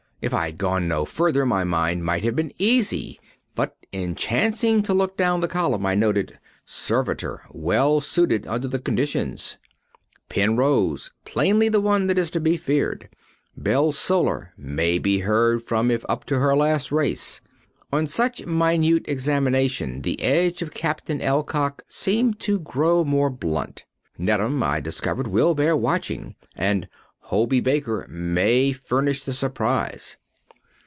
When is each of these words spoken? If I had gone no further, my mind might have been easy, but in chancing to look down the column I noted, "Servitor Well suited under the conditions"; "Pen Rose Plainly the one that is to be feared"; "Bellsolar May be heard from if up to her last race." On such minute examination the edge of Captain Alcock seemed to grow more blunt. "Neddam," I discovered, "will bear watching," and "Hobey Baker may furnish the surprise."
If 0.23 0.35
I 0.35 0.45
had 0.51 0.59
gone 0.59 0.87
no 0.87 1.03
further, 1.03 1.47
my 1.47 1.63
mind 1.63 2.03
might 2.03 2.23
have 2.25 2.35
been 2.35 2.53
easy, 2.59 3.19
but 3.55 3.75
in 3.91 4.13
chancing 4.13 4.83
to 4.83 4.93
look 4.93 5.17
down 5.17 5.39
the 5.39 5.47
column 5.47 5.83
I 5.87 5.95
noted, 5.95 6.37
"Servitor 6.63 7.41
Well 7.49 7.99
suited 8.01 8.45
under 8.45 8.67
the 8.67 8.77
conditions"; 8.77 9.57
"Pen 10.29 10.55
Rose 10.55 11.09
Plainly 11.25 11.69
the 11.69 11.81
one 11.81 12.05
that 12.05 12.19
is 12.19 12.29
to 12.37 12.39
be 12.39 12.55
feared"; 12.55 13.09
"Bellsolar 13.59 14.49
May 14.57 14.99
be 14.99 15.21
heard 15.21 15.63
from 15.63 15.89
if 15.89 16.05
up 16.07 16.25
to 16.25 16.37
her 16.37 16.55
last 16.55 16.91
race." 16.91 17.41
On 17.91 18.05
such 18.05 18.45
minute 18.45 19.05
examination 19.07 20.03
the 20.03 20.21
edge 20.21 20.61
of 20.61 20.71
Captain 20.71 21.19
Alcock 21.19 21.81
seemed 21.87 22.39
to 22.41 22.59
grow 22.59 23.03
more 23.03 23.31
blunt. 23.31 23.85
"Neddam," 24.19 24.61
I 24.61 24.81
discovered, 24.81 25.25
"will 25.29 25.55
bear 25.55 25.75
watching," 25.75 26.35
and 26.55 26.87
"Hobey 27.25 27.61
Baker 27.63 28.05
may 28.09 28.73
furnish 28.73 29.23
the 29.23 29.31
surprise." 29.31 30.17